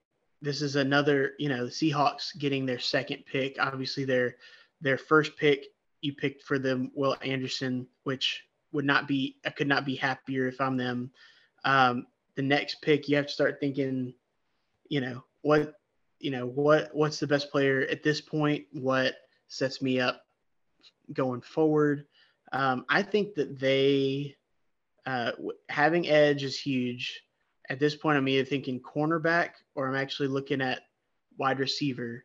[0.42, 3.57] this is another, you know, the Seahawks getting their second pick.
[3.61, 4.37] Obviously, their
[4.81, 5.66] their first pick
[6.07, 10.47] you picked for them, Will Anderson, which would not be I could not be happier
[10.47, 11.11] if I'm them.
[11.64, 14.14] Um, the next pick, you have to start thinking,
[14.88, 15.75] you know, what
[16.19, 18.64] you know, what what's the best player at this point?
[18.73, 19.14] What
[19.49, 20.23] sets me up
[21.12, 22.07] going forward?
[22.53, 24.37] Um, I think that they
[25.05, 25.33] uh,
[25.69, 27.23] having edge is huge
[27.69, 30.83] at this point, I'm either thinking cornerback or I'm actually looking at
[31.37, 32.25] wide receiver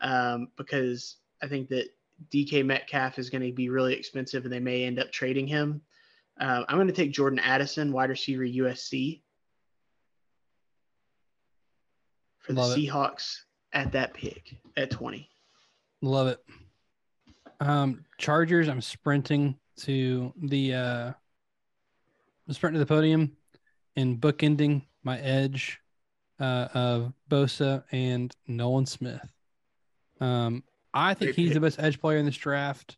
[0.00, 1.88] um, because I think that
[2.32, 5.82] DK Metcalf is going to be really expensive and they may end up trading him.
[6.40, 9.20] Uh, I'm going to take Jordan Addison, wide receiver USC,
[12.38, 13.36] for Love the Seahawks
[13.72, 15.28] at that pick at 20.
[16.00, 16.40] Love it.
[17.60, 21.12] Um, Chargers, I'm sprinting to the uh,
[22.48, 23.36] I'm sprinting to the podium
[23.96, 25.80] and bookending my edge
[26.40, 29.32] uh, of Bosa and Nolan Smith.
[30.20, 32.96] Um, I think he's the best edge player in this draft.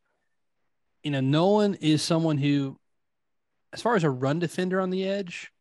[1.03, 2.79] You know, Nolan is someone who,
[3.73, 5.53] as far as a run defender on the edge,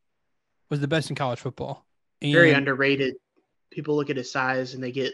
[0.70, 1.86] was the best in college football.
[2.22, 3.16] And, Very underrated.
[3.72, 5.14] People look at his size and they get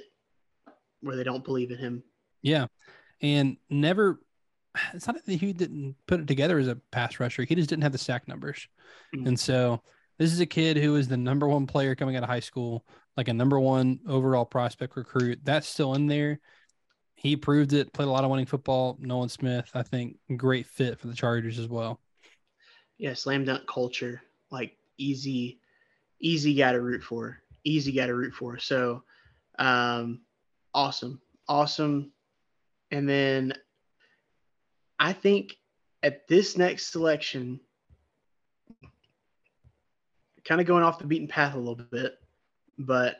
[1.01, 2.03] where they don't believe in him.
[2.41, 2.67] Yeah.
[3.21, 4.21] And never,
[4.93, 7.43] it's not that he didn't put it together as a pass rusher.
[7.43, 8.67] He just didn't have the sack numbers.
[9.15, 9.27] Mm-hmm.
[9.27, 9.81] And so
[10.17, 12.85] this is a kid who is the number one player coming out of high school,
[13.17, 15.39] like a number one overall prospect recruit.
[15.43, 16.39] That's still in there.
[17.19, 18.97] He proved it, played a lot of winning football.
[18.97, 21.99] Nolan Smith, I think, great fit for the Chargers as well.
[22.97, 25.59] Yeah, slam dunk culture, like easy,
[26.21, 27.39] easy guy to root for.
[27.65, 28.57] Easy guy to root for.
[28.57, 29.03] So
[29.57, 30.21] um
[30.73, 31.19] awesome.
[31.45, 32.13] Awesome.
[32.89, 33.53] And then
[34.97, 35.57] I think
[36.01, 37.59] at this next selection,
[40.45, 42.13] kind of going off the beaten path a little bit,
[42.77, 43.17] but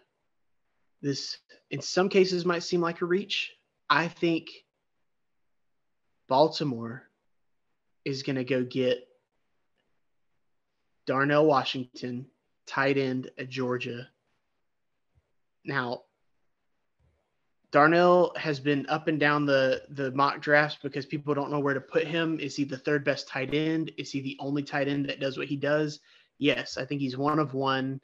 [1.02, 1.36] this
[1.70, 3.58] in some cases might seem like a reach.
[3.90, 4.50] I think
[6.28, 7.04] Baltimore
[8.06, 9.08] is going to go get
[11.08, 12.28] Darnell Washington,
[12.68, 14.08] tight end at Georgia.
[15.66, 16.04] Now,
[17.72, 21.74] Darnell has been up and down the the mock drafts because people don't know where
[21.74, 22.40] to put him.
[22.40, 23.92] Is he the third best tight end?
[23.98, 26.00] Is he the only tight end that does what he does?
[26.40, 28.02] yes, I think he's one of one,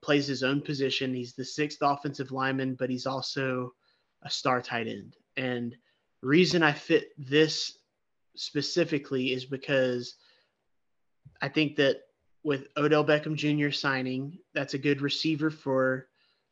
[0.00, 1.12] plays his own position.
[1.12, 3.74] He's the sixth offensive lineman, but he's also
[4.22, 5.16] a star tight end.
[5.36, 5.76] And
[6.22, 7.78] reason I fit this
[8.34, 10.16] specifically is because
[11.40, 11.98] I think that
[12.42, 13.70] with Odell Beckham Jr.
[13.70, 16.08] signing, that's a good receiver for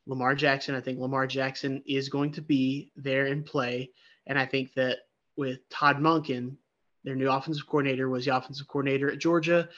[0.07, 0.75] Lamar Jackson.
[0.75, 3.91] I think Lamar Jackson is going to be there in play.
[4.27, 4.99] And I think that
[5.37, 6.57] with Todd Monken,
[7.05, 9.69] their new offensive coordinator was the offensive coordinator at Georgia.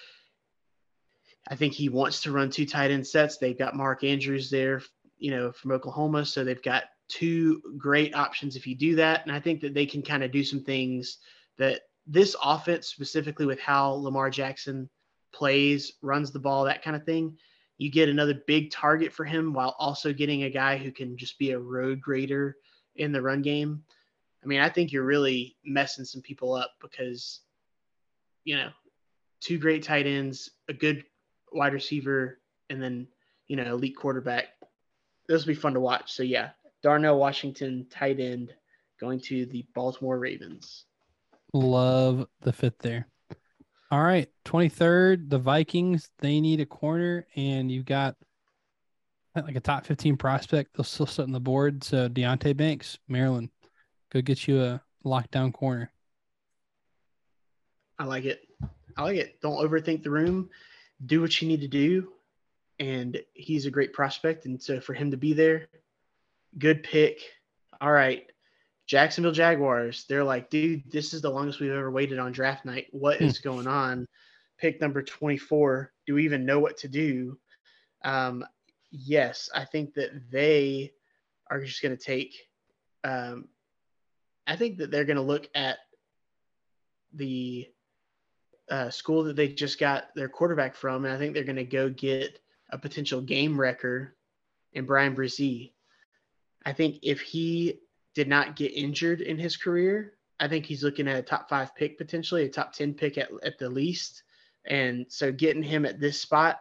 [1.48, 3.38] I think he wants to run two tight end sets.
[3.38, 4.82] They've got Mark Andrews there,
[5.18, 6.24] you know, from Oklahoma.
[6.24, 9.24] So they've got two great options if you do that.
[9.24, 11.18] And I think that they can kind of do some things
[11.58, 14.88] that this offense, specifically with how Lamar Jackson
[15.32, 17.36] plays, runs the ball, that kind of thing,
[17.78, 21.38] you get another big target for him while also getting a guy who can just
[21.38, 22.56] be a road grader
[22.96, 23.82] in the run game.
[24.42, 27.40] I mean, I think you're really messing some people up because,
[28.44, 28.70] you know,
[29.40, 31.04] two great tight ends, a good
[31.52, 32.40] wide receiver,
[32.70, 33.06] and then
[33.46, 34.46] you know elite quarterback.
[35.28, 36.12] This will be fun to watch.
[36.12, 36.50] So yeah,
[36.86, 38.54] Darnell Washington, tight end,
[39.00, 40.84] going to the Baltimore Ravens.
[41.52, 43.08] Love the fit there.
[43.90, 46.08] All right, twenty third, the Vikings.
[46.20, 48.14] They need a corner, and you've got
[49.34, 50.76] like a top fifteen prospect.
[50.76, 51.82] They'll still sit on the board.
[51.82, 53.50] So Deonte Banks, Maryland,
[54.12, 55.90] go get you a lockdown corner.
[57.98, 58.46] I like it.
[58.96, 59.40] I like it.
[59.40, 60.50] Don't overthink the room
[61.04, 62.12] do what you need to do.
[62.78, 64.46] And he's a great prospect.
[64.46, 65.68] And so for him to be there,
[66.58, 67.20] good pick.
[67.80, 68.24] All right.
[68.86, 70.04] Jacksonville Jaguars.
[70.08, 72.86] They're like, dude, this is the longest we've ever waited on draft night.
[72.92, 74.06] What is going on?
[74.58, 75.92] Pick number 24.
[76.06, 77.38] Do we even know what to do?
[78.04, 78.44] Um,
[78.90, 80.92] yes, I think that they
[81.50, 82.34] are just going to take.
[83.04, 83.48] Um,
[84.46, 85.78] I think that they're going to look at
[87.12, 87.68] the
[88.70, 91.64] uh, school that they just got their quarterback from, and I think they're going to
[91.64, 92.38] go get
[92.70, 94.14] a potential game wrecker
[94.72, 95.72] in Bryan Bresee.
[96.66, 97.78] I think if he
[98.14, 101.74] did not get injured in his career, I think he's looking at a top five
[101.76, 104.24] pick potentially, a top 10 pick at, at the least.
[104.66, 106.60] And so getting him at this spot,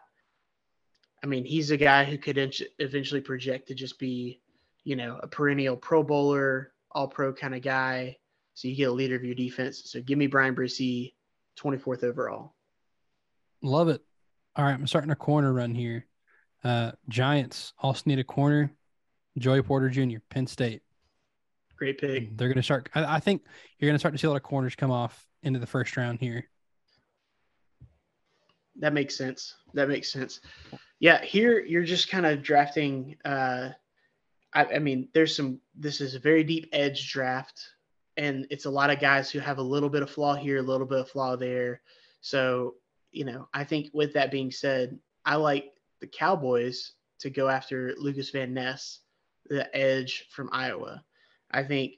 [1.23, 2.37] I mean, he's a guy who could
[2.77, 4.41] eventually project to just be,
[4.83, 8.17] you know, a perennial pro bowler, all pro kind of guy.
[8.53, 9.81] So you get a leader of your defense.
[9.85, 11.13] So give me Bryan Bresee,
[11.59, 12.53] 24th overall.
[13.63, 14.03] Love it.
[14.55, 16.05] All right, I'm starting a corner run here.
[16.63, 18.71] Uh, Giants also need a corner.
[19.37, 20.81] Joey Porter Jr., Penn State.
[21.77, 22.37] Great pick.
[22.37, 22.89] They're going to start.
[22.95, 23.43] I, I think
[23.79, 25.97] you're going to start to see a lot of corners come off into the first
[25.97, 26.47] round here.
[28.77, 29.55] That makes sense.
[29.73, 30.41] That makes sense.
[30.99, 33.17] Yeah, here you're just kind of drafting.
[33.25, 33.69] Uh,
[34.53, 35.59] I, I mean, there's some.
[35.75, 37.61] This is a very deep edge draft,
[38.17, 40.61] and it's a lot of guys who have a little bit of flaw here, a
[40.61, 41.81] little bit of flaw there.
[42.21, 42.75] So,
[43.11, 47.93] you know, I think with that being said, I like the Cowboys to go after
[47.97, 48.99] Lucas Van Ness,
[49.49, 51.03] the edge from Iowa.
[51.51, 51.93] I think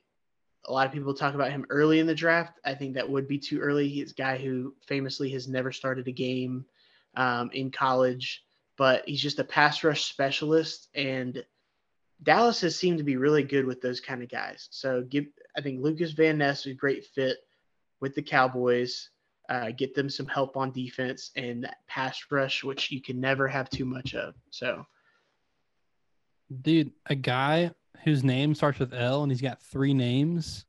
[0.66, 2.60] a lot of people talk about him early in the draft.
[2.66, 3.88] I think that would be too early.
[3.88, 6.66] He's a guy who famously has never started a game
[7.16, 8.44] um, in college,
[8.78, 10.90] but he's just a pass rush specialist.
[10.94, 11.44] And
[12.22, 14.68] Dallas has seemed to be really good with those kind of guys.
[14.72, 15.26] So give,
[15.58, 17.38] I think Lucas Van Ness is a great fit
[18.02, 19.10] with the Cowboys.
[19.50, 23.48] Uh, get them some help on defense and that pass rush, which you can never
[23.48, 24.36] have too much of.
[24.52, 24.86] So,
[26.62, 27.72] dude, a guy
[28.04, 30.66] whose name starts with L and he's got three names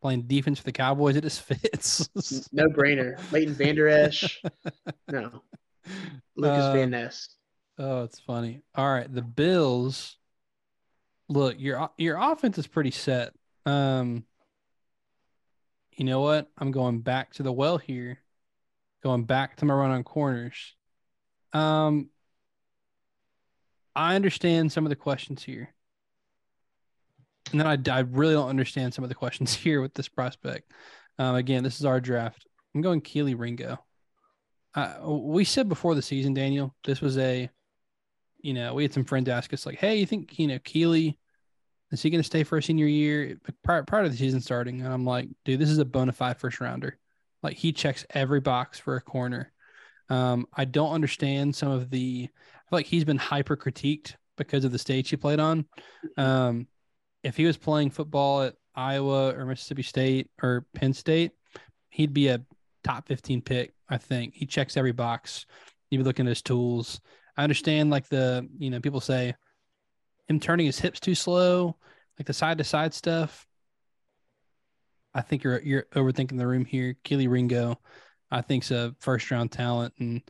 [0.00, 2.08] playing defense for the Cowboys, it just fits.
[2.52, 3.20] no brainer.
[3.32, 4.40] Leighton Vander Esch.
[5.10, 5.42] No.
[6.36, 7.28] Lucas uh, Van Ness.
[7.78, 8.62] Oh, it's funny.
[8.74, 9.12] All right.
[9.12, 10.16] The Bills.
[11.28, 13.32] Look, your your offense is pretty set.
[13.66, 14.24] Um
[15.96, 16.48] you know what?
[16.56, 18.18] I'm going back to the well here.
[19.02, 20.74] Going back to my run on corners.
[21.52, 22.10] Um
[23.94, 25.74] I understand some of the questions here.
[27.50, 30.72] And then I, I really don't understand some of the questions here with this prospect.
[31.18, 32.46] Um, again, this is our draft.
[32.74, 33.78] I'm going Kelee Ringo.
[34.74, 37.50] Uh, we said before the season, Daniel, this was a,
[38.40, 41.18] you know, we had some friends ask us like, "Hey, you think you know Kelee,
[41.90, 44.80] is he going to stay for a senior year prior, prior to the season starting?"
[44.80, 46.98] And I'm like, "Dude, this is a bona fide first rounder.
[47.42, 49.52] Like he checks every box for a corner."
[50.08, 52.28] Um, I don't understand some of the.
[52.70, 55.66] Feel like he's been hyper critiqued because of the stage he played on.
[56.16, 56.68] Um,
[57.22, 61.32] if he was playing football at Iowa or Mississippi State or Penn State,
[61.90, 62.40] he'd be a
[62.84, 63.74] top 15 pick.
[63.88, 65.46] I think he checks every box.
[65.90, 67.00] You'd be looking at his tools.
[67.36, 69.34] I understand, like the you know people say
[70.28, 71.76] him turning his hips too slow,
[72.18, 73.46] like the side to side stuff.
[75.12, 76.96] I think you're you're overthinking the room here.
[77.04, 77.80] Kelee Ringo,
[78.30, 80.22] I think's a first round talent, and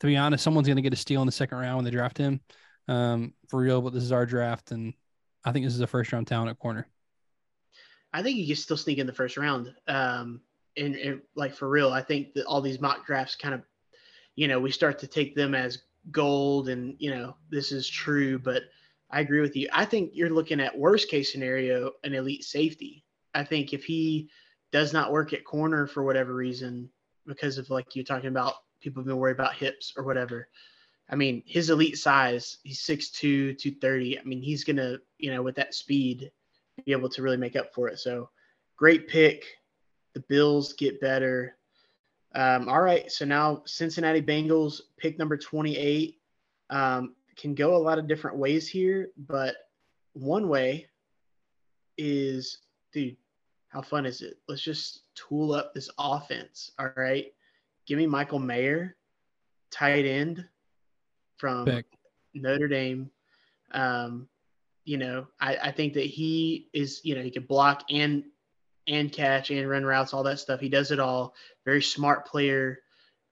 [0.00, 1.90] to be honest, someone's going to get a steal in the second round when they
[1.90, 2.40] draft him,
[2.88, 3.80] um, for real.
[3.80, 4.94] But this is our draft, and
[5.44, 6.86] I think this is a first round talent at corner.
[8.12, 9.74] I think you can still sneak in the first round.
[9.88, 10.40] Um,
[10.76, 13.62] and, and like for real, I think that all these mock drafts kind of,
[14.36, 18.38] you know, we start to take them as gold and, you know, this is true.
[18.38, 18.64] But
[19.10, 19.68] I agree with you.
[19.72, 23.04] I think you're looking at worst case scenario, an elite safety.
[23.34, 24.30] I think if he
[24.72, 26.90] does not work at corner for whatever reason,
[27.26, 28.54] because of like you're talking about
[28.86, 30.48] people have been worried about hips or whatever,
[31.10, 34.18] I mean, his elite size, he's 6'2, 230.
[34.18, 36.30] I mean, he's going to, you know, with that speed,
[36.84, 37.98] be able to really make up for it.
[37.98, 38.30] So
[38.76, 39.44] great pick.
[40.14, 41.56] The Bills get better.
[42.34, 43.10] Um, all right.
[43.10, 46.20] So now Cincinnati Bengals, pick number 28,
[46.70, 49.10] um, can go a lot of different ways here.
[49.16, 49.56] But
[50.12, 50.86] one way
[51.98, 52.58] is,
[52.92, 53.16] dude,
[53.68, 54.38] how fun is it?
[54.48, 56.70] Let's just tool up this offense.
[56.78, 57.26] All right.
[57.86, 58.96] Give me Michael Mayer,
[59.70, 60.44] tight end
[61.38, 61.64] from.
[62.36, 63.10] Notre Dame.
[63.72, 64.28] Um,
[64.84, 68.24] you know, I, I think that he is, you know, he can block and
[68.86, 70.60] and catch and run routes, all that stuff.
[70.60, 71.34] He does it all.
[71.64, 72.78] Very smart player.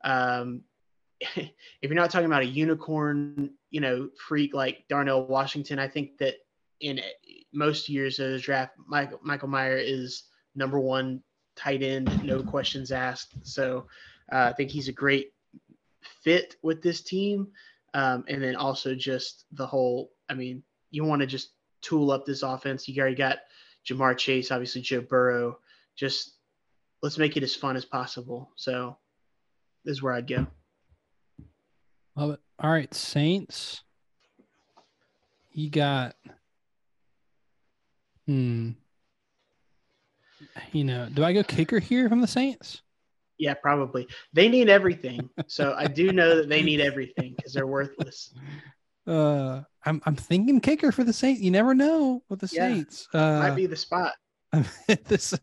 [0.02, 0.62] Um,
[1.20, 1.52] if
[1.82, 6.34] you're not talking about a unicorn, you know, freak like Darnell Washington, I think that
[6.80, 7.00] in
[7.52, 10.24] most years of the draft, Michael Michael Mayer is
[10.56, 11.22] number one
[11.54, 13.34] tight end, no questions asked.
[13.44, 13.86] So
[14.32, 15.32] uh, I think he's a great
[16.22, 17.48] fit with this team.
[17.94, 21.50] Um, and then also just the whole, I mean, you want to just
[21.80, 22.88] tool up this offense.
[22.88, 23.38] You already got
[23.86, 25.58] Ja'Marr Chase, obviously Joe Burrow.
[25.96, 26.32] Just
[27.02, 28.50] let's make it as fun as possible.
[28.56, 28.96] So
[29.84, 30.46] this is where I'd go.
[32.16, 32.40] Love it.
[32.58, 33.82] All right, Saints.
[35.52, 36.16] You got
[38.26, 38.70] hmm.
[40.72, 42.82] You know, do I go kicker here from the Saints?
[43.38, 44.06] Yeah, probably.
[44.32, 45.28] They need everything.
[45.46, 48.32] So I do know that they need everything because they're worthless.
[49.06, 51.40] Uh, I'm I'm thinking kicker for the Saints.
[51.40, 53.08] You never know with the yeah, Saints.
[53.12, 54.12] Uh, might be the spot.
[55.06, 55.34] this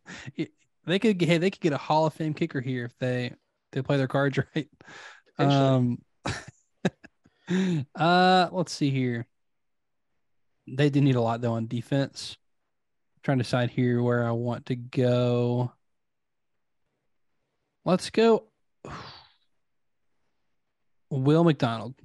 [0.85, 3.33] they could hey they could get a Hall of Fame kicker here if they
[3.71, 4.69] they play their cards right.
[5.37, 5.99] Um,
[7.95, 9.27] uh, let's see here.
[10.67, 12.37] They do need a lot though on defense.
[13.15, 15.71] I'm trying to decide here where I want to go.
[17.83, 18.43] Let's go.
[21.09, 21.95] Will McDonald.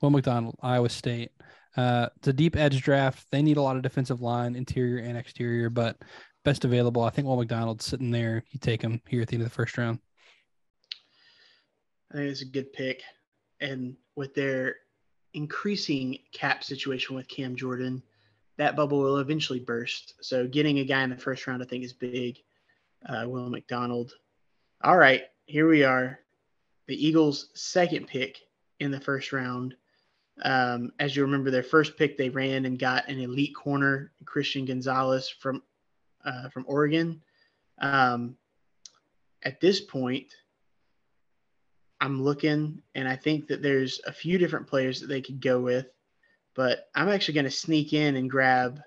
[0.00, 1.32] Will McDonald, Iowa State.
[1.76, 3.26] Uh, it's a deep edge draft.
[3.30, 5.96] They need a lot of defensive line, interior and exterior, but
[6.44, 7.02] best available.
[7.02, 8.44] I think Will McDonald's sitting there.
[8.50, 9.98] You take him here at the end of the first round.
[12.12, 13.02] I think it's a good pick.
[13.60, 14.76] And with their
[15.34, 18.02] increasing cap situation with Cam Jordan,
[18.58, 20.14] that bubble will eventually burst.
[20.20, 22.38] So getting a guy in the first round, I think, is big.
[23.06, 24.12] Uh, Will McDonald.
[24.82, 26.20] All right, here we are.
[26.86, 28.38] The Eagles' second pick
[28.80, 29.74] in the first round.
[30.42, 34.64] Um, as you remember, their first pick, they ran and got an elite corner, Christian
[34.64, 35.62] Gonzalez from
[36.24, 37.22] uh, from Oregon.
[37.78, 38.36] Um,
[39.42, 40.34] at this point,
[42.00, 45.60] I'm looking, and I think that there's a few different players that they could go
[45.60, 45.86] with,
[46.54, 48.80] but I'm actually going to sneak in and grab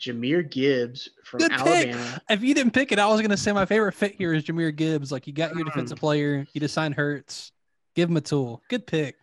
[0.00, 2.12] Jahmyr Gibbs from Good Alabama.
[2.14, 2.22] Pick.
[2.30, 4.44] If you didn't pick it, I was going to say my favorite fit here is
[4.44, 5.10] Jahmyr Gibbs.
[5.10, 7.52] Like you got your defensive player, you just signed Hurts,
[7.94, 8.62] give him a tool.
[8.68, 9.16] Good pick.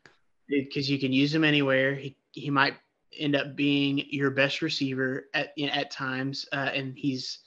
[0.48, 1.96] Because you can use him anywhere.
[1.96, 2.76] He he might
[3.18, 7.40] end up being your best receiver at at times, uh, and he's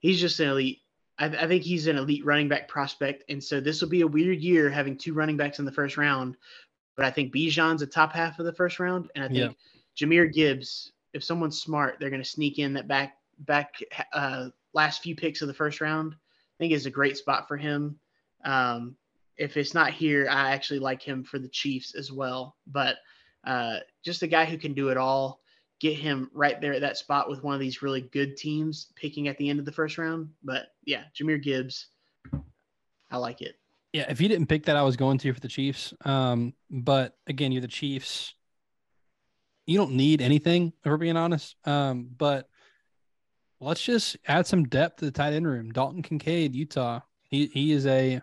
[0.00, 0.80] he's just an elite.
[1.18, 4.06] I, I, think he's an elite running back prospect, and so this will be a
[4.06, 6.36] weird year having two running backs in the first round.
[6.96, 10.06] But I think Bijan's a top half of the first round, and I think yeah.
[10.06, 13.74] Jahmyr Gibbs, if someone's smart, they're going to sneak in that back back
[14.12, 16.14] uh, last few picks of the first round.
[16.14, 17.98] I think is a great spot for him.
[18.44, 18.96] Um,
[19.36, 22.56] if it's not here, I actually like him for the Chiefs as well.
[22.66, 22.96] But
[23.44, 25.40] uh, just a guy who can do it all.
[25.80, 29.26] Get him right there at that spot with one of these really good teams picking
[29.26, 30.28] at the end of the first round.
[30.44, 31.88] But yeah, Jahmyr Gibbs,
[33.10, 33.56] I like it.
[33.92, 35.92] Yeah, if you didn't pick that, I was going to for the Chiefs.
[36.04, 38.34] Um, but again, you're the Chiefs.
[39.66, 41.56] You don't need anything, if we're being honest.
[41.64, 42.48] Um, but
[43.60, 45.70] let's just add some depth to the tight end room.
[45.70, 47.00] Dalton Kincaid, Utah.
[47.22, 48.20] He he is a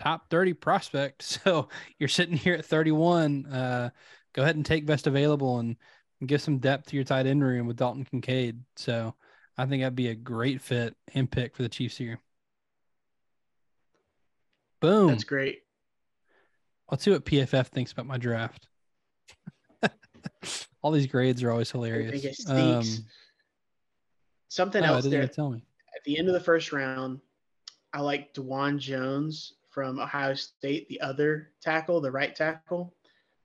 [0.00, 1.22] top 30 prospect.
[1.44, 1.68] So
[1.98, 3.46] you're sitting here at 31.
[3.46, 3.90] Uh,
[4.32, 5.76] go ahead and take best available and,
[6.20, 8.60] and give some depth to your tight end room with Dalton Kincaid.
[8.76, 9.14] So
[9.56, 12.20] I think that'd be a great fit and pick for the Chiefs here.
[14.80, 15.08] Boom.
[15.08, 15.60] That's great.
[16.90, 18.68] Let's see what PFF thinks about my draft.
[20.82, 22.48] All these grades are always hilarious.
[22.48, 22.84] Um,
[24.48, 25.26] Something else there.
[25.28, 25.64] Tell me.
[25.94, 27.20] At the end of the first round,
[27.92, 32.94] I like Dawand Jones from Ohio State, the other tackle, the right tackle.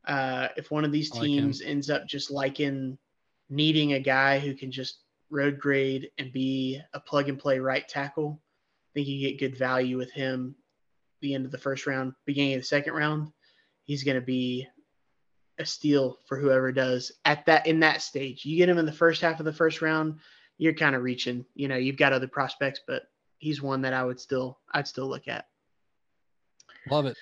[0.06, 2.98] Uh, if one of these teams like ends up just liking
[3.50, 7.88] needing a guy who can just road grade and be a plug and play right
[7.88, 10.56] tackle, I think you get good value with him.
[11.22, 13.32] The end of the first round, beginning of the second round,
[13.84, 14.68] he's going to be
[15.60, 18.46] a steal for whoever does at that in that stage.
[18.46, 20.20] You get him in the first half of the first round,
[20.58, 21.46] you're kind of reaching.
[21.56, 23.04] You know, you've got other prospects, but
[23.38, 25.46] he's one that I would still I'd still look at.
[26.90, 27.18] Love it.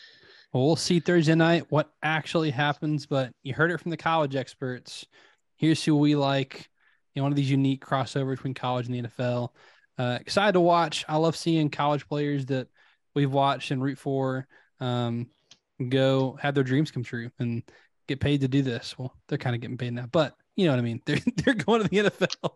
[0.53, 4.35] Well, we'll see Thursday night what actually happens, but you heard it from the college
[4.35, 5.05] experts.
[5.57, 6.69] Here's who we like.
[7.13, 9.49] You know, one of these unique crossover between college and the NFL.
[9.97, 11.05] Uh, excited to watch.
[11.07, 12.67] I love seeing college players that
[13.13, 14.47] we've watched and root for
[14.79, 15.27] um,
[15.89, 17.63] go have their dreams come true and
[18.07, 18.97] get paid to do this.
[18.97, 21.01] Well, they're kind of getting paid now, but you know what I mean.
[21.05, 22.51] They're they're going to the NFL,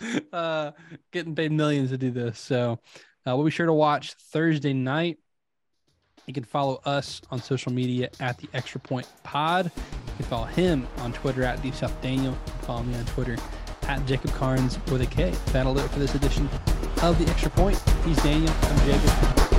[0.00, 0.72] and, uh,
[1.10, 2.38] getting paid millions to do this.
[2.38, 2.78] So
[3.26, 5.18] uh, we'll be sure to watch Thursday night.
[6.26, 9.72] You can follow us on social media at the Extra Point Pod.
[9.74, 12.32] You can follow him on Twitter at Deep South Daniel.
[12.32, 13.36] You can Follow me on Twitter
[13.88, 15.34] at Jacob Karnes with a K.
[15.46, 16.48] That'll do it for this edition
[17.02, 17.82] of the Extra Point.
[18.04, 18.52] He's Daniel.
[18.62, 19.49] I'm Jacob.